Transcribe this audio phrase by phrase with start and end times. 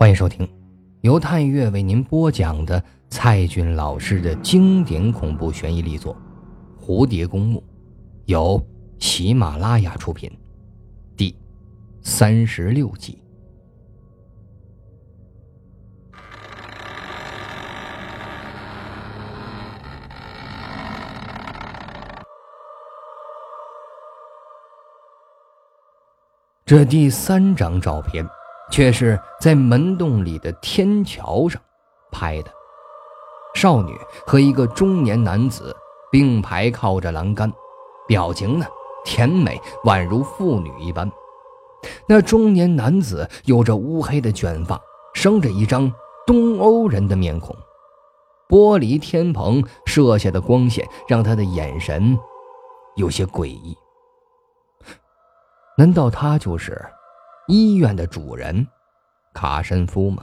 [0.00, 0.48] 欢迎收听，
[1.02, 6.16] 由探月为您播讲的蔡骏老师的经典恐怖悬疑力作
[6.82, 7.58] 《蝴蝶公墓》，
[8.24, 8.66] 由
[8.98, 10.32] 喜马拉雅出品，
[11.18, 11.36] 第
[12.00, 13.22] 三十六集。
[26.64, 28.26] 这第三张照片。
[28.70, 31.60] 却是在门洞里的天桥上
[32.10, 32.50] 拍的，
[33.54, 33.94] 少女
[34.26, 35.74] 和一个中年男子
[36.10, 37.52] 并排靠着栏杆，
[38.06, 38.66] 表情呢
[39.04, 41.10] 甜美，宛如妇女一般。
[42.06, 44.80] 那中年男子有着乌黑的卷发，
[45.14, 45.92] 生着一张
[46.26, 47.56] 东欧人的面孔，
[48.48, 52.18] 玻璃天棚射下的光线让他的眼神
[52.96, 53.76] 有些诡异。
[55.78, 56.78] 难道他就是？
[57.50, 58.64] 医院的主人，
[59.34, 60.22] 卡申夫吗？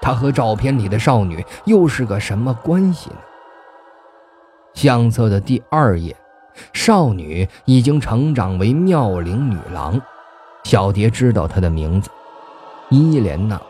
[0.00, 3.16] 他和照片里的少女又是个什么关系呢？
[4.72, 6.16] 相册的第二页，
[6.72, 10.00] 少女已经成长为妙龄女郎。
[10.62, 12.08] 小蝶知道她的名字，
[12.88, 13.60] 伊莲娜。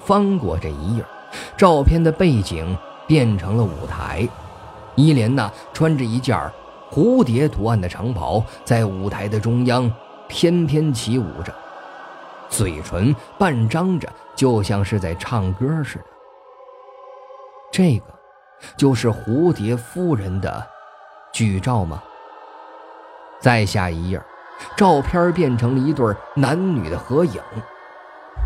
[0.00, 1.04] 翻过这一页，
[1.54, 2.74] 照片的背景
[3.06, 4.26] 变成了舞台。
[4.94, 6.50] 伊莲娜穿着一件
[6.90, 9.92] 蝴蝶图案的长袍，在舞台的中央。
[10.32, 11.52] 翩翩起舞着，
[12.48, 16.04] 嘴唇半张着，就像是在唱歌似的。
[17.70, 18.04] 这个，
[18.74, 20.66] 就是蝴蝶夫人的
[21.34, 22.02] 剧照吗？
[23.40, 24.22] 再下一页，
[24.74, 27.38] 照片变成了一对男女的合影。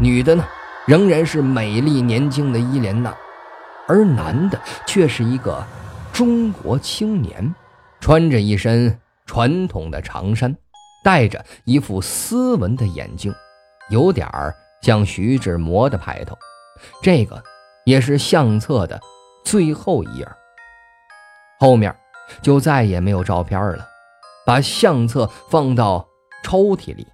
[0.00, 0.44] 女的呢，
[0.86, 3.14] 仍然是美丽年轻的伊莲娜，
[3.86, 5.64] 而男的却是一个
[6.12, 7.54] 中国青年，
[8.00, 10.52] 穿着一身传统的长衫。
[11.06, 13.32] 戴着一副斯文的眼镜，
[13.90, 16.36] 有点儿像徐志摩的派头。
[17.00, 17.40] 这个
[17.84, 19.00] 也是相册的
[19.44, 20.28] 最后一页，
[21.60, 21.94] 后面
[22.42, 23.86] 就再也没有照片了。
[24.44, 26.04] 把相册放到
[26.42, 27.06] 抽屉里，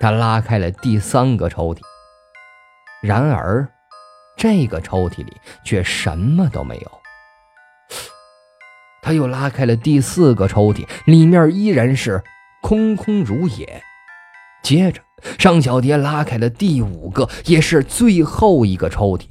[0.00, 1.80] 他拉开了第三个抽屉，
[3.02, 3.68] 然而
[4.38, 6.90] 这个抽屉里却什么都没有。
[9.02, 12.24] 他又拉开了第四个抽屉，里面依然是。
[12.64, 13.82] 空空如也。
[14.62, 14.98] 接着，
[15.38, 19.24] 尚小蝶拉开了第五个，也是最后一个抽屉。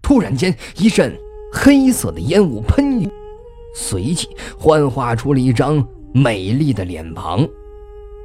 [0.00, 1.18] 突然间，一阵
[1.52, 3.10] 黑色的烟雾喷涌，
[3.74, 7.44] 随即幻化出了一张美丽的脸庞。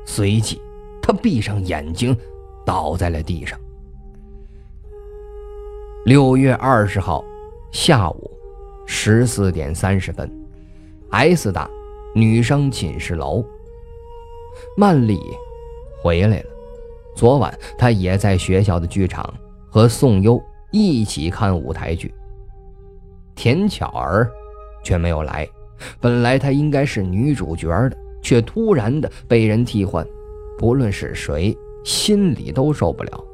[0.05, 0.61] 随即，
[1.01, 2.15] 她闭上眼睛，
[2.63, 3.59] 倒在了地上。
[6.05, 7.25] 六月二十号
[7.71, 8.29] 下午
[8.85, 10.31] 十四点三十分
[11.09, 11.67] ，S 大
[12.13, 13.43] 女生寝室楼。
[14.77, 15.19] 曼丽
[16.01, 16.45] 回来了。
[17.15, 19.33] 昨晚她也在学校的剧场
[19.69, 20.41] 和宋优
[20.71, 22.13] 一起看舞台剧。
[23.35, 24.29] 田巧儿
[24.83, 25.47] 却没有来。
[25.99, 30.05] 本来她应该是女主角的，却突然的被人替换。
[30.57, 33.25] 不论是谁，心里都受不了。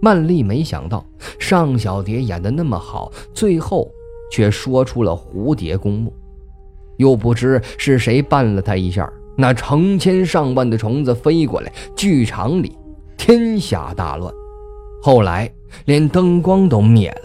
[0.00, 1.04] 曼丽没想到
[1.38, 3.90] 尚小蝶演的那么好，最后
[4.30, 6.12] 却说出了蝴蝶公墓，
[6.98, 9.10] 又不知是谁绊了她一下。
[9.36, 12.76] 那成千上万的虫子飞过来，剧场里
[13.16, 14.32] 天下大乱。
[15.02, 15.50] 后来
[15.86, 17.22] 连灯光都灭了，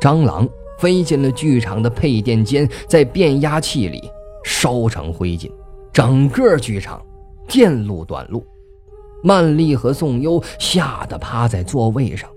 [0.00, 0.48] 蟑螂
[0.78, 4.00] 飞进了剧场的配电间，在变压器里
[4.44, 5.50] 烧成灰烬，
[5.92, 7.02] 整个剧场
[7.46, 8.44] 电路短路。
[9.22, 12.28] 曼丽和宋优吓得趴在座位上，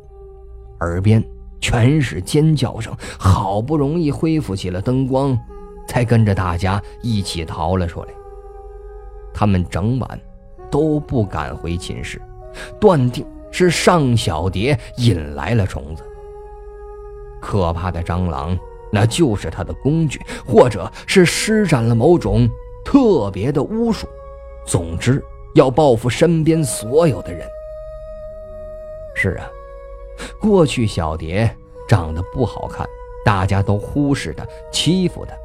[0.82, 1.24] 耳边
[1.60, 2.96] 全是尖叫声。
[3.18, 5.38] 好不容易恢复起了灯光，
[5.88, 8.10] 才跟着大家一起逃了出来。
[9.38, 10.19] 他们整晚
[10.72, 12.22] 都不敢回寝室，
[12.79, 16.03] 断定是尚小蝶引来了虫子。
[17.41, 18.57] 可怕的蟑螂，
[18.90, 22.50] 那就是他的工具，或者是施展了某种
[22.85, 24.07] 特别的巫术。
[24.66, 25.22] 总之，
[25.53, 27.46] 要报复身边所有的人。
[29.14, 29.46] 是啊，
[30.40, 31.53] 过去小蝶
[31.90, 32.88] 长得不好看，
[33.26, 35.35] 大家都忽视她、欺负她。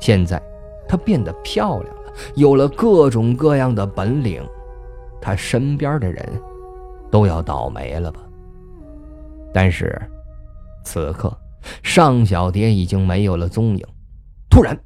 [0.00, 0.42] 现在，
[0.88, 1.94] 她变得漂亮。
[2.34, 4.42] 有了各种各样的本领，
[5.20, 6.26] 他身边的人
[7.10, 8.20] 都要倒霉了吧？
[9.52, 10.00] 但是，
[10.84, 11.36] 此刻
[11.82, 13.86] 尚小蝶已经没有了踪影。
[14.50, 14.78] 突然，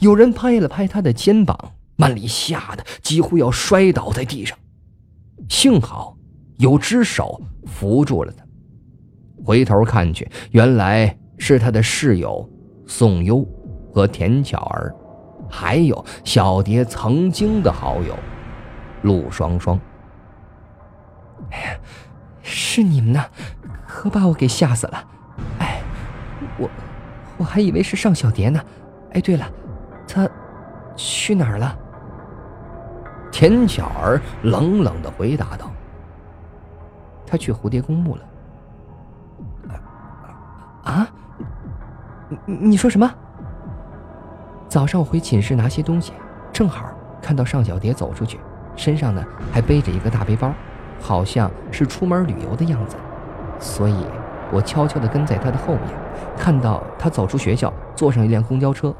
[0.00, 1.56] 有人拍了拍他的肩膀，
[1.96, 4.56] 曼丽吓得几乎要摔倒在地上。
[5.48, 6.16] 幸好
[6.58, 8.44] 有只手扶住了他。
[9.44, 12.48] 回头看去，原来是他的室友
[12.86, 13.44] 宋优
[13.92, 14.94] 和田巧儿。
[15.54, 18.18] 还有小蝶曾经的好友
[19.02, 19.78] 陆双双。
[21.50, 21.76] 哎呀，
[22.42, 23.22] 是你们呢，
[23.86, 25.04] 可把我给吓死了。
[25.58, 25.82] 哎，
[26.56, 26.70] 我
[27.36, 28.58] 我还以为是尚小蝶呢。
[29.12, 29.46] 哎，对了，
[30.08, 30.26] 他
[30.96, 31.76] 去哪儿了？
[33.30, 35.70] 田巧儿冷冷的回答道
[37.26, 38.22] ：“他去蝴蝶公墓了。”
[40.84, 41.06] 啊？
[42.46, 43.14] 你你说什么？
[44.72, 46.14] 早上回寝室拿些东西，
[46.50, 46.86] 正好
[47.20, 48.40] 看到尚小蝶走出去，
[48.74, 49.22] 身上呢
[49.52, 50.50] 还背着一个大背包，
[50.98, 52.96] 好像是出门旅游的样子，
[53.58, 53.94] 所以
[54.50, 55.82] 我悄悄地跟在她的后面，
[56.38, 58.94] 看到她走出学校，坐上一辆公交车。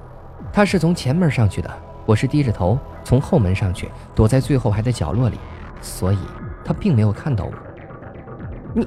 [0.52, 1.70] 她是从前门上去的，
[2.04, 5.38] 我是低着头从后门上去，躲在最后排的角落里，
[5.80, 6.18] 所以
[6.62, 7.52] 她并没有看到我。
[8.74, 8.86] 你。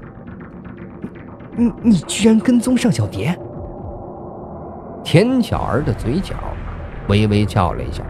[1.58, 3.36] 你你居然跟踪尚小蝶？
[5.04, 6.36] 田巧儿的嘴角
[7.08, 8.04] 微微翘了一下，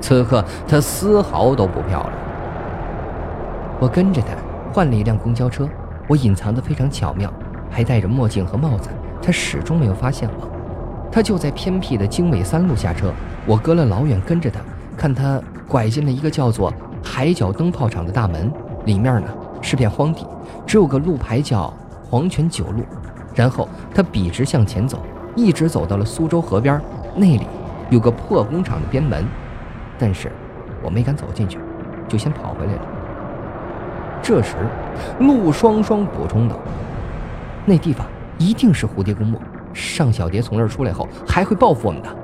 [0.00, 2.12] 此刻她丝毫都不漂亮。
[3.80, 4.28] 我跟着她
[4.72, 5.68] 换了一辆公交车，
[6.06, 7.32] 我隐藏的非常巧妙，
[7.70, 8.88] 还戴着墨镜和帽子，
[9.22, 10.48] 她始终没有发现我。
[11.10, 13.12] 她就在偏僻的经纬三路下车，
[13.46, 14.60] 我隔了老远跟着她，
[14.96, 16.72] 看她拐进了一个叫做
[17.02, 18.52] 海角灯泡厂的大门，
[18.84, 19.28] 里面呢
[19.60, 20.26] 是片荒地，
[20.66, 21.72] 只有个路牌叫。
[22.10, 22.82] 黄泉九路，
[23.34, 24.98] 然后他笔直向前走，
[25.36, 26.80] 一直走到了苏州河边，
[27.14, 27.46] 那里
[27.90, 29.24] 有个破工厂的边门，
[29.98, 30.30] 但是
[30.82, 31.58] 我没敢走进去，
[32.08, 32.82] 就先跑回来了。
[34.22, 34.56] 这时，
[35.20, 36.58] 陆双双补充道
[37.64, 38.06] ：“那地方
[38.36, 39.40] 一定是蝴蝶公墓，
[39.72, 42.16] 尚小蝶从那儿出来后还会报复我们的。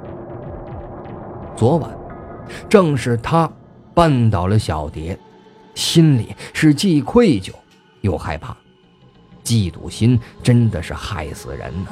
[1.56, 1.90] 昨晚，
[2.68, 3.50] 正是他
[3.94, 5.18] 绊倒了小蝶，
[5.74, 7.52] 心里是既愧疚
[8.02, 8.54] 又害怕。”
[9.44, 11.90] 嫉妒心真的是害死人呢。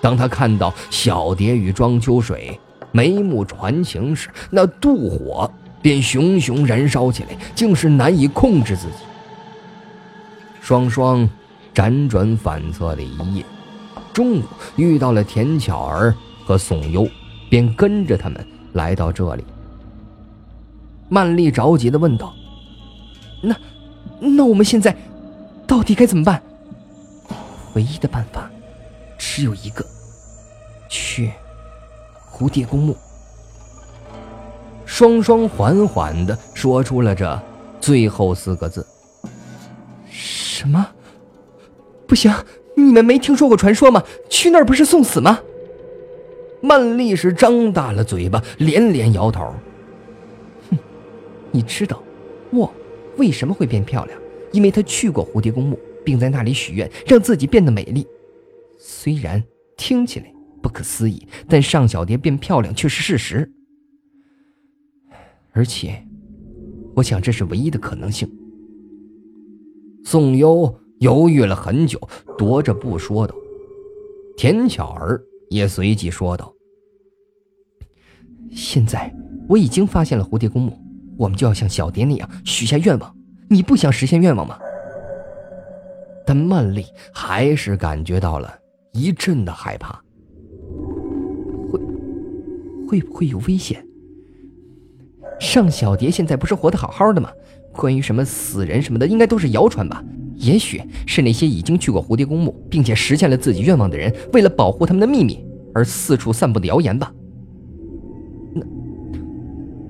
[0.00, 2.58] 当他看到小蝶与庄秋水
[2.96, 5.52] 眉目传情时，那妒火
[5.82, 9.04] 便熊熊燃烧起来，竟是难以控制自己。
[10.62, 11.28] 双双
[11.74, 13.44] 辗转反侧了一夜，
[14.14, 14.42] 中午
[14.76, 16.14] 遇到了田巧儿
[16.46, 17.06] 和宋优，
[17.50, 19.44] 便跟着他们来到这里。
[21.10, 22.34] 曼丽着急地问道
[23.44, 23.54] ：“那，
[24.18, 24.96] 那我们现在
[25.66, 26.42] 到底该怎么办？”
[27.76, 28.50] 唯一的办法
[29.18, 29.84] 只有一个，
[30.88, 31.30] 去
[32.36, 32.94] 蝴蝶公墓。
[34.84, 37.40] 双双缓缓的说出了这
[37.80, 38.86] 最后四个字。
[40.10, 40.86] 什么？
[42.06, 42.30] 不行！
[42.74, 44.02] 你们没听说过传说吗？
[44.28, 45.40] 去那儿不是送死吗？
[46.60, 49.54] 曼丽是张大了嘴巴，连连摇头。
[50.70, 50.78] 哼，
[51.50, 52.02] 你知道
[52.50, 52.70] 我
[53.16, 54.18] 为什么会变漂亮？
[54.52, 55.78] 因为她去过蝴蝶公墓。
[56.04, 58.06] 并在那里许愿，让自己变得美丽。
[58.78, 59.42] 虽然
[59.76, 60.32] 听起来
[60.66, 63.48] 不可思议，但尚小蝶变漂亮却是事实。
[65.52, 66.04] 而且，
[66.96, 68.28] 我想这是唯一的可能性。
[70.04, 72.00] 宋优犹豫了很久，
[72.36, 73.32] 踱着步说道
[74.36, 76.52] ：“田巧儿也随即说道
[78.50, 79.14] ：‘现在
[79.48, 80.76] 我已经发现了蝴蝶公墓，
[81.16, 83.16] 我们就要像小蝶那样许下愿望。
[83.48, 84.58] 你不想实现愿望吗？’”
[86.26, 86.84] 但曼丽
[87.14, 88.52] 还是感觉到了
[88.92, 90.02] 一阵的害怕，
[92.86, 93.84] 会不会有危险？
[95.38, 97.30] 尚小蝶现在不是活得好好的吗？
[97.72, 100.02] 关于什么死人什么的，应该都是谣传吧？
[100.36, 105.44] 也许是那些已经去过蝴蝶公墓并且实现了自己愿望的人，为了保护他们的秘密
[105.74, 107.12] 而四处散布的谣言吧？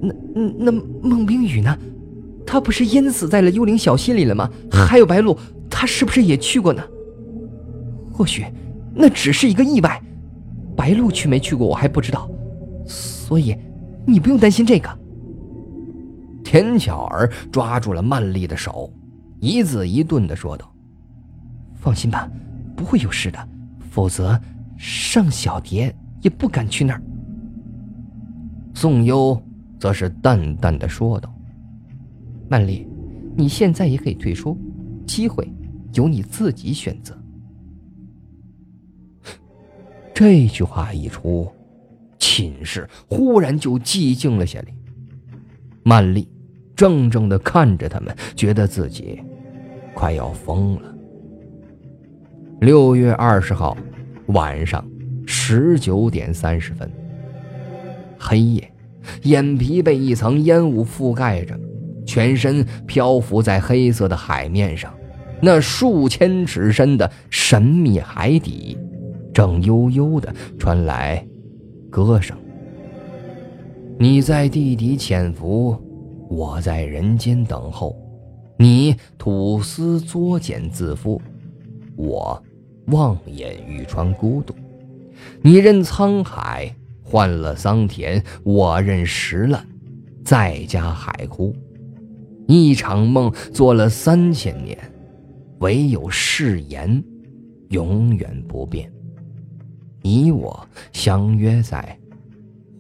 [0.01, 1.77] 那那那孟冰雨呢？
[2.45, 4.51] 他不是淹死在了幽灵小溪里了吗？
[4.71, 5.37] 还有白露。
[5.69, 6.83] 他是不是也去过呢？
[8.13, 8.47] 或许
[8.95, 10.01] 那只是一个意外，
[10.77, 12.31] 白鹿去没去过我还不知道，
[13.27, 13.57] 所以
[14.07, 14.89] 你不用担心这个。
[16.45, 18.89] 田巧儿抓住了曼丽的手，
[19.41, 20.73] 一字一顿的说道
[21.75, 22.31] ：“放心吧，
[22.77, 23.49] 不会有事的，
[23.91, 24.41] 否则
[24.77, 25.93] 尚小蝶
[26.23, 27.03] 也不敢去那儿。”
[28.75, 29.43] 宋优
[29.81, 31.35] 则是淡淡的说道
[32.49, 32.87] ：“曼丽，
[33.37, 34.57] 你现在也可以退出，
[35.05, 35.53] 机会。”
[35.95, 37.17] 由你自己选择。
[40.15, 41.51] 这句话一出，
[42.37, 44.67] 寝室忽然就寂静了下来。
[45.83, 46.29] 曼丽
[46.77, 49.19] 怔怔的看着他们，觉得自己
[49.95, 50.95] 快要疯了。
[52.61, 53.75] 六月二十号
[54.27, 54.87] 晚上
[55.27, 56.91] 十九点三十分，
[58.19, 58.71] 黑夜，
[59.23, 61.59] 眼皮被一层烟雾覆盖着，
[62.05, 64.93] 全身漂浮在黑色的海面上。
[65.41, 68.77] 那数千尺深的神秘海底，
[69.33, 71.27] 正悠悠的传来
[72.05, 72.37] 歌声。
[73.99, 75.75] 你在地底潜伏，
[76.29, 77.97] 我在人间等候。
[78.59, 81.19] 你吐丝作茧自缚，
[81.97, 82.43] 我
[82.89, 84.55] 望眼欲穿孤独。
[85.41, 89.67] 你任沧海换了桑田，我任石烂
[90.23, 91.55] 再加海枯。
[92.47, 94.79] 一场梦做了三千年，
[95.61, 97.03] 唯有誓言
[97.71, 98.93] 永远不变。
[100.07, 101.99] 你我相约在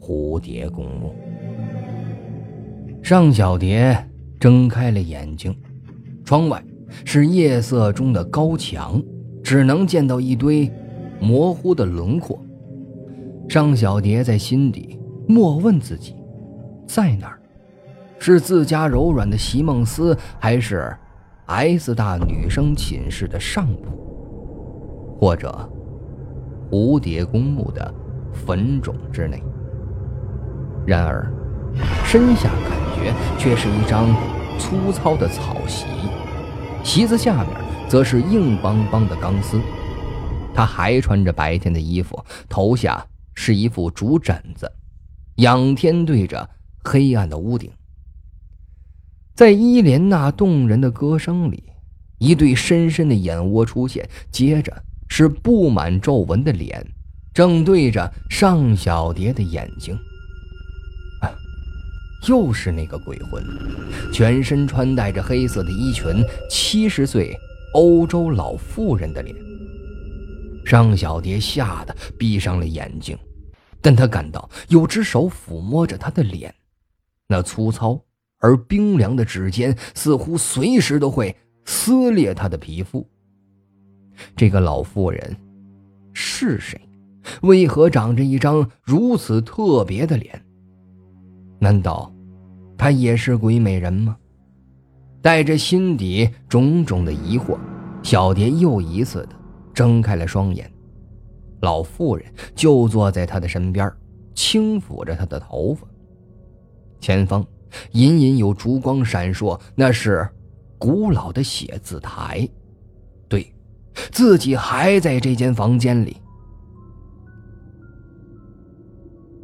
[0.00, 1.12] 蝴蝶公墓。
[3.02, 3.98] 尚小蝶
[4.38, 5.52] 睁开了眼睛，
[6.24, 6.62] 窗外
[7.04, 9.02] 是夜色中的高墙，
[9.42, 10.70] 只能见到一堆
[11.18, 12.40] 模糊的轮廓。
[13.48, 16.14] 尚小蝶在心底默问自己：
[16.86, 17.40] 在哪儿？
[18.20, 20.96] 是自家柔软的席梦思，还是
[21.46, 25.68] S 大女生寝室的上铺，或者？
[26.70, 27.94] 蝴蝶公墓的
[28.32, 29.42] 坟冢之内。
[30.86, 31.32] 然而，
[32.04, 34.14] 身下感觉却是一张
[34.58, 35.86] 粗糙的草席，
[36.84, 37.50] 席子下面
[37.88, 39.60] 则是硬邦邦的钢丝。
[40.54, 44.70] 他还穿着白天的衣服，头下是一副竹枕子，
[45.36, 46.48] 仰天对着
[46.82, 47.70] 黑暗的屋顶。
[49.34, 51.64] 在伊莲娜动人的歌声里，
[52.16, 54.72] 一对深深的眼窝出现，接着。
[55.08, 56.84] 是布满皱纹的脸，
[57.32, 59.94] 正对着尚小蝶的眼睛。
[61.20, 61.30] 啊，
[62.28, 63.42] 又是那个鬼魂，
[64.12, 67.34] 全身穿戴着黑色的衣裙，七十岁
[67.74, 69.34] 欧洲老妇人的脸。
[70.64, 73.16] 尚小蝶吓得闭上了眼睛，
[73.80, 76.52] 但她感到有只手抚摸着她的脸，
[77.28, 78.00] 那粗糙
[78.38, 81.34] 而冰凉的指尖似乎随时都会
[81.64, 83.08] 撕裂她的皮肤。
[84.34, 85.36] 这个老妇人
[86.12, 86.80] 是谁？
[87.42, 90.40] 为何长着一张如此特别的脸？
[91.58, 92.12] 难道
[92.78, 94.16] 她也是鬼美人吗？
[95.20, 97.58] 带着心底种种的疑惑，
[98.02, 99.30] 小蝶又一次的
[99.74, 100.70] 睁开了双眼。
[101.62, 103.92] 老妇人就坐在她的身边，
[104.34, 105.84] 轻抚着她的头发。
[107.00, 107.44] 前方
[107.92, 110.28] 隐隐有烛光闪烁，那是
[110.78, 112.48] 古老的写字台。
[113.28, 113.52] 对
[114.10, 116.16] 自己还在这间房间里，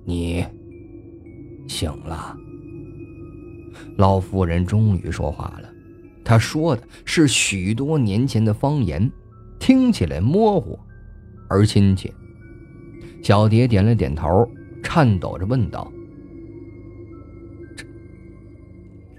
[0.05, 0.45] 你
[1.69, 2.37] 醒了。
[3.99, 5.69] 老妇人终于说话了，
[6.25, 9.11] 她说的是许多年前的方言，
[9.59, 10.79] 听起来模糊
[11.49, 12.13] 而亲切。
[13.23, 14.49] 小蝶点了点头，
[14.83, 15.93] 颤抖着问道
[17.77, 17.85] ：“这、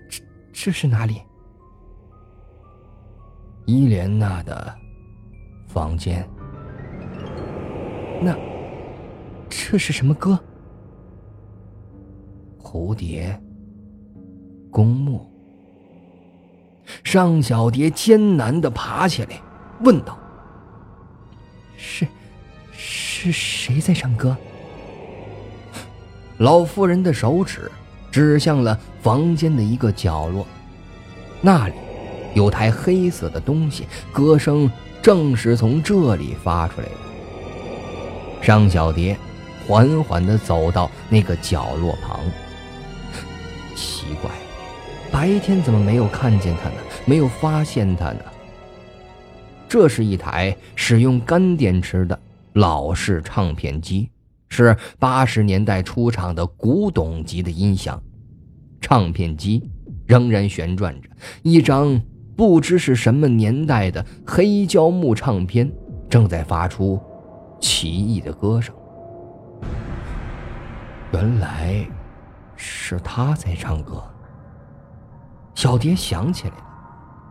[0.09, 1.21] 这、这是哪里？”
[3.65, 4.82] 伊莲娜的。
[5.73, 6.23] 房间，
[8.21, 8.37] 那
[9.49, 10.39] 这是什么歌？
[12.61, 13.41] 蝴蝶
[14.69, 15.27] 公墓。
[17.03, 19.29] 尚小蝶艰难的爬起来，
[19.83, 20.15] 问道
[21.75, 22.05] ：“是
[22.71, 24.37] 是谁在唱歌？”
[26.37, 27.71] 老妇人的手指
[28.11, 30.45] 指向了房间的一个角落，
[31.41, 31.73] 那里
[32.35, 34.69] 有台黑色的东西，歌声。
[35.03, 36.93] 正是从这里发出来的。
[38.41, 39.17] 尚小蝶
[39.67, 42.21] 缓缓地走到那个角落旁，
[43.75, 44.31] 奇怪，
[45.11, 46.75] 白天怎么没有看见他呢？
[47.05, 48.21] 没有发现他呢？
[49.67, 52.17] 这是一台使用干电池的
[52.53, 54.09] 老式唱片机，
[54.47, 58.01] 是八十年代出厂的古董级的音响。
[58.79, 59.69] 唱片机
[60.05, 61.09] 仍然旋转着，
[61.41, 62.01] 一张。
[62.35, 65.71] 不知是什么年代的黑胶木唱片，
[66.09, 66.99] 正在发出
[67.59, 68.73] 奇异的歌声。
[71.11, 71.85] 原来
[72.55, 74.03] 是他在唱歌。
[75.53, 76.63] 小蝶想起来了，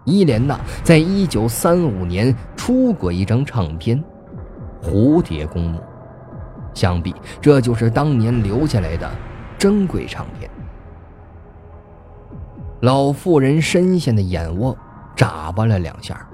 [0.04, 4.02] 伊莲娜在一九三五年出过一张唱片
[4.87, 5.78] 《蝴蝶公墓》，
[6.73, 9.11] 想必这就是当年留下来的
[9.59, 10.49] 珍贵唱片。
[12.82, 14.78] 老妇人深陷的眼窝。
[15.14, 16.26] 眨巴了两下。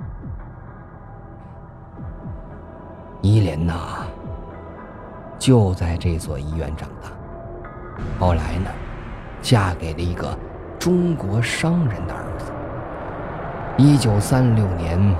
[3.20, 4.06] 伊莲娜
[5.38, 7.10] 就在这所医院长大，
[8.20, 8.70] 后来呢，
[9.42, 10.38] 嫁给了一个
[10.78, 12.52] 中国商人的儿子。
[13.76, 15.16] 一九三六年，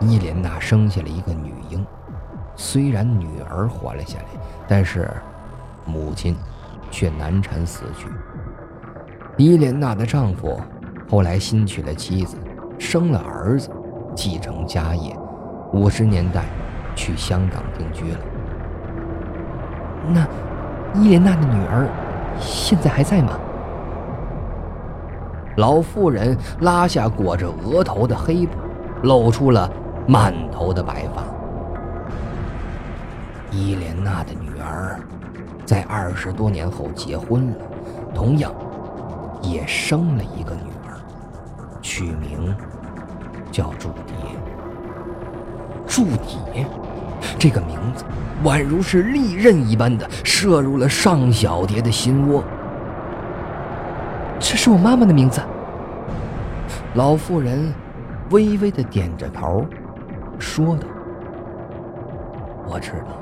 [0.00, 1.86] 伊莲娜生下了一个女婴，
[2.56, 4.24] 虽然女儿活了下来，
[4.66, 5.10] 但是
[5.84, 6.34] 母亲
[6.90, 8.08] 却难产死去。
[9.36, 10.58] 伊莲娜的丈夫
[11.10, 12.38] 后来新娶了妻子。
[12.78, 13.70] 生了儿子，
[14.14, 15.16] 继承家业，
[15.72, 16.44] 五十年代
[16.94, 18.18] 去香港定居了。
[20.08, 20.26] 那
[20.94, 21.88] 伊莲娜的女儿
[22.38, 23.38] 现在还在吗？
[25.56, 28.52] 老妇人拉下裹着额头的黑布，
[29.02, 29.68] 露出了
[30.06, 31.24] 满头的白发。
[33.50, 35.00] 伊莲娜的女儿，
[35.64, 37.56] 在二十多年后结婚了，
[38.14, 38.54] 同样
[39.42, 40.94] 也生了一个女儿，
[41.82, 42.54] 取名
[43.50, 44.14] 叫祝蝶。
[45.86, 46.66] 祝蝶
[47.38, 48.04] 这个名字，
[48.44, 52.44] 宛如是利刃一般的射入了尚小蝶的心窝。
[54.38, 55.40] 这是我妈妈的名字。
[56.94, 57.72] 老妇人
[58.30, 59.66] 微微的点着头，
[60.38, 60.86] 说道
[62.68, 63.18] ：“我知道。”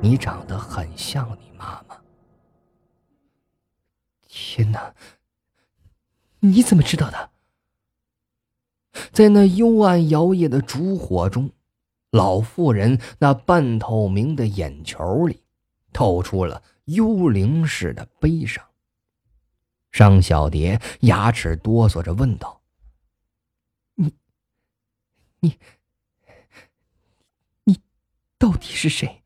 [0.00, 1.96] 你长得很像你妈妈。
[4.28, 4.92] 天哪！
[6.40, 7.30] 你怎么知道的？
[9.12, 11.50] 在那幽暗摇曳的烛火中，
[12.10, 15.42] 老妇人那半透明的眼球里
[15.92, 18.64] 透出了幽灵似的悲伤。
[19.90, 22.62] 尚小蝶牙齿哆嗦着问道
[23.96, 24.14] ：“你、
[25.40, 25.58] 你、
[27.64, 27.78] 你
[28.38, 29.22] 到底是谁？”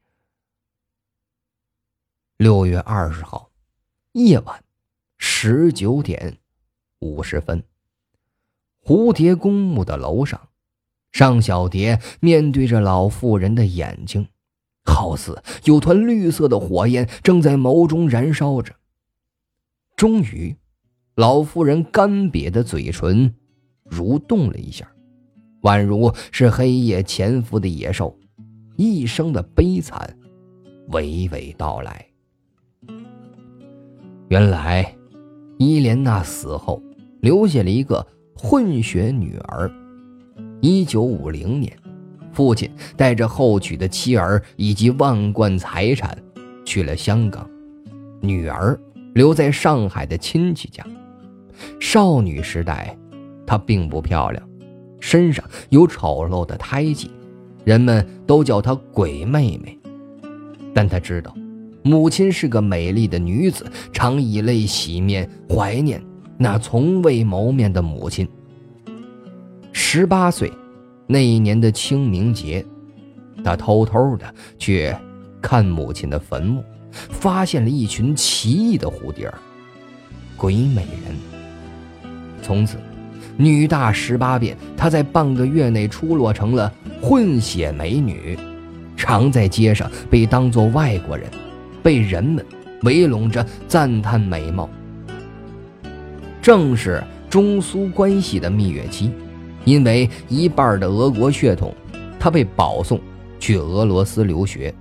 [2.38, 3.52] 六月二十号，
[4.12, 4.64] 夜晚
[5.16, 6.38] 十九点
[6.98, 7.62] 五十分，
[8.86, 10.40] 蝴蝶公墓的楼上，
[11.10, 14.28] 尚小蝶面对着老妇人的眼睛，
[14.84, 18.72] 好似有团绿色的火焰正在眸中燃烧着。
[19.96, 20.56] 终于，
[21.16, 23.34] 老妇人干瘪的嘴唇
[23.90, 24.88] 蠕动了一下，
[25.62, 28.16] 宛如是黑夜潜伏的野兽，
[28.76, 30.16] 一生的悲惨
[30.90, 32.06] 娓娓道来。
[34.28, 34.94] 原来，
[35.58, 36.80] 伊莲娜死后
[37.20, 39.70] 留下了一个混血女儿。
[40.60, 41.76] 一九五零年，
[42.32, 46.16] 父亲带着后娶的妻儿以及万贯财产
[46.64, 47.48] 去了香港，
[48.20, 48.78] 女儿
[49.14, 50.84] 留在上海的亲戚家。
[51.80, 52.96] 少女时代，
[53.46, 54.48] 她并不漂亮，
[55.00, 57.10] 身上有丑陋的胎记，
[57.64, 59.78] 人们都叫她“鬼妹妹”。
[60.74, 61.34] 但她知道。
[61.82, 66.02] 母亲是个美丽的女子，常以泪洗面，怀念
[66.38, 68.28] 那从未谋面的母亲。
[69.72, 70.52] 十八岁
[71.06, 72.64] 那一年的清明节，
[73.44, 74.94] 他偷偷的去
[75.40, 79.32] 看母亲的坟墓，发现了一群奇异的蝴蝶
[80.36, 81.16] 鬼美人。
[82.42, 82.78] 从此，
[83.36, 88.38] 女大十八变，她在半个月内出落成了混血美女，
[88.96, 91.28] 常在街上被当作外国人。
[91.82, 92.44] 被人们
[92.82, 94.68] 围拢着赞叹美貌。
[96.46, 99.10] 正是中苏关系的蜜月期，
[99.64, 101.74] 因为一半的俄国血统，
[102.20, 103.00] 他被保送
[103.40, 104.72] 去俄罗斯留学。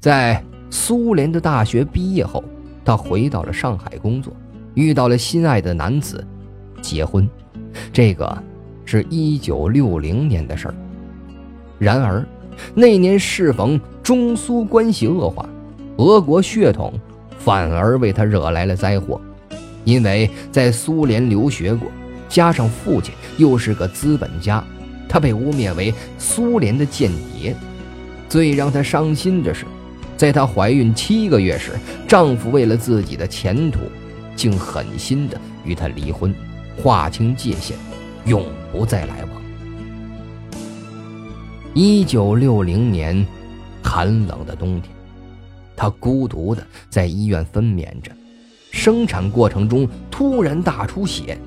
[0.00, 2.42] 在苏联的大学毕业后，
[2.86, 4.32] 他回到了上海工作，
[4.72, 6.26] 遇到了心爱的男子，
[6.80, 7.28] 结婚。
[7.92, 8.42] 这个
[8.86, 10.74] 是一九六零年的事儿。
[11.78, 12.26] 然而，
[12.74, 15.46] 那年适逢中苏关系恶化。
[15.98, 16.98] 俄国血统
[17.36, 19.20] 反而为他惹来了灾祸，
[19.88, 21.90] 因为在苏联留学过，
[22.28, 24.62] 加上父亲又是个资本家，
[25.08, 27.56] 他被污蔑为苏联的间谍。
[28.28, 29.64] 最让他伤心的是，
[30.14, 31.72] 在她怀孕七个月时，
[32.06, 33.80] 丈夫为了自己的前途，
[34.36, 36.34] 竟狠心的与她离婚，
[36.76, 37.74] 划清界限，
[38.26, 39.42] 永不再来往。
[41.72, 43.26] 一九六零年，
[43.82, 44.94] 寒冷的冬天。
[45.74, 48.12] 她孤独的在医院分娩着，
[48.88, 51.38] 生产过程中突然大出血，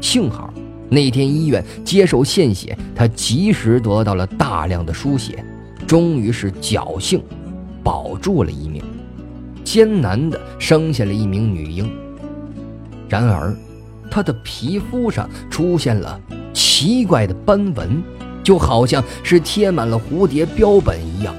[0.00, 0.52] 幸好
[0.88, 5.44] 那天医院接受献血，他及时得到了大量的输血，
[5.86, 7.22] 终于是侥幸
[7.80, 8.82] 保住了一命，
[9.62, 11.88] 艰难的生下了一名女婴。
[13.08, 13.56] 然而，
[14.10, 16.20] 她的皮肤上出现了
[16.52, 18.02] 奇怪的斑纹，
[18.42, 21.32] 就好像是贴满了蝴蝶标本一样。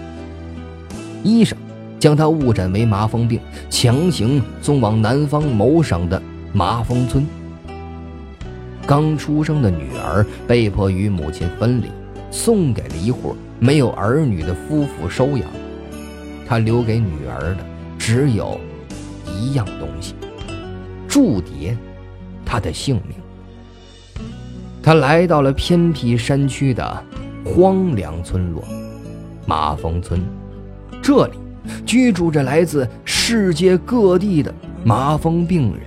[1.26, 1.58] 医生。
[2.02, 6.20] 将他误诊为麻风病，强行送往南方某省的
[6.52, 7.24] 麻风村。
[8.88, 11.86] 刚出生的女儿被迫与母亲分离，
[12.32, 15.48] 送给了一户没有儿女的夫妇收养。
[16.48, 17.58] 他留给女儿的
[18.00, 18.60] 只有
[19.28, 20.16] 一样东西——
[21.08, 21.78] 祝蝶，
[22.44, 23.16] 她的性命。
[24.82, 27.04] 他来到了偏僻山区的
[27.46, 28.64] 荒凉村落——
[29.46, 30.20] 麻风村，
[31.00, 31.34] 这里。
[31.86, 34.54] 居住着来自世界各地的
[34.84, 35.82] 麻风病人，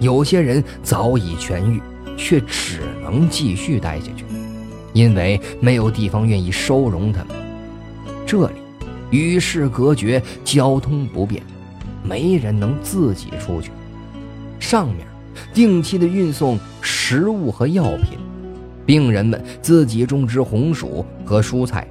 [0.00, 1.80] 有些人早已痊愈，
[2.16, 4.24] 却只能继续待下去，
[4.92, 7.34] 因为没有地方愿意收容他们。
[8.26, 8.54] 这里
[9.10, 11.42] 与世隔绝，交通不便，
[12.02, 13.70] 没人能自己出去。
[14.58, 15.06] 上面
[15.52, 18.18] 定期的运送食物和药品，
[18.84, 21.86] 病人们自己种植红薯和蔬菜。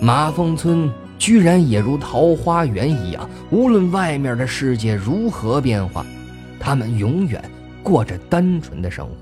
[0.00, 6.04] 麻风村居然也如桃花源一样，无论外面的世界如何变化，
[6.60, 7.42] 他们永远
[7.82, 9.12] 过着单纯的生活。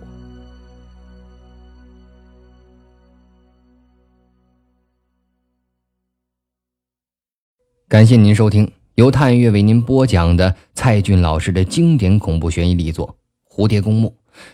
[7.87, 13.16] 感谢您收听由探月为您播讲的蔡骏老师的经典恐怖悬疑力作
[13.54, 14.09] 《蝴蝶公墓》。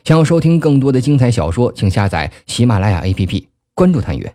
[0.04, 4.34] 想要收听更多的精彩小说，请下载喜马拉雅 APP，关注探月。